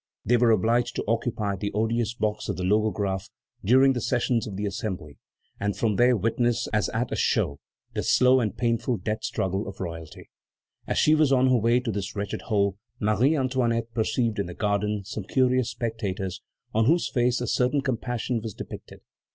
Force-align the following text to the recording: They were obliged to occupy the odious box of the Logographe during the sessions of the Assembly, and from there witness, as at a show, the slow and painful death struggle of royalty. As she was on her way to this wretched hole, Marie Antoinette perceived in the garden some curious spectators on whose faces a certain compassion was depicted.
They 0.25 0.35
were 0.35 0.49
obliged 0.49 0.95
to 0.95 1.03
occupy 1.07 1.55
the 1.55 1.71
odious 1.73 2.15
box 2.15 2.49
of 2.49 2.57
the 2.57 2.63
Logographe 2.63 3.29
during 3.63 3.93
the 3.93 4.01
sessions 4.01 4.47
of 4.47 4.55
the 4.55 4.65
Assembly, 4.65 5.19
and 5.59 5.77
from 5.77 5.97
there 5.97 6.17
witness, 6.17 6.67
as 6.73 6.89
at 6.89 7.11
a 7.11 7.15
show, 7.15 7.59
the 7.93 8.01
slow 8.01 8.39
and 8.39 8.57
painful 8.57 8.97
death 8.97 9.23
struggle 9.23 9.67
of 9.67 9.79
royalty. 9.79 10.31
As 10.87 10.97
she 10.97 11.13
was 11.13 11.31
on 11.31 11.49
her 11.49 11.57
way 11.59 11.79
to 11.81 11.91
this 11.91 12.15
wretched 12.15 12.41
hole, 12.47 12.77
Marie 12.99 13.35
Antoinette 13.35 13.93
perceived 13.93 14.39
in 14.39 14.47
the 14.47 14.55
garden 14.55 15.03
some 15.05 15.23
curious 15.25 15.69
spectators 15.69 16.41
on 16.73 16.85
whose 16.85 17.07
faces 17.11 17.41
a 17.43 17.47
certain 17.47 17.81
compassion 17.81 18.39
was 18.41 18.55
depicted. 18.55 19.01